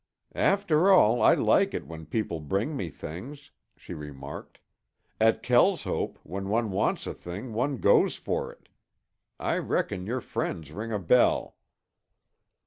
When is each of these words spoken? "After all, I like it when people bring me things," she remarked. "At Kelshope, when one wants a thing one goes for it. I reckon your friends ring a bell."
"After 0.33 0.89
all, 0.89 1.21
I 1.21 1.35
like 1.35 1.75
it 1.75 1.85
when 1.85 2.07
people 2.07 2.39
bring 2.39 2.75
me 2.75 2.89
things," 2.89 3.51
she 3.77 3.93
remarked. 3.93 4.57
"At 5.19 5.43
Kelshope, 5.43 6.17
when 6.23 6.49
one 6.49 6.71
wants 6.71 7.05
a 7.05 7.13
thing 7.13 7.53
one 7.53 7.77
goes 7.77 8.15
for 8.15 8.51
it. 8.51 8.67
I 9.39 9.59
reckon 9.59 10.07
your 10.07 10.19
friends 10.21 10.71
ring 10.71 10.91
a 10.91 10.97
bell." 10.97 11.55